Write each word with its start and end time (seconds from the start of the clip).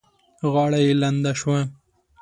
غاړه 0.51 0.79
يې 0.85 0.93
لنده 1.01 1.31
شوه. 1.39 1.59